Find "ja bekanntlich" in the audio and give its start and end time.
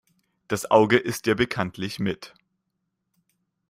1.27-1.99